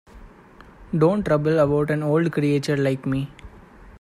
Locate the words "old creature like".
2.01-3.05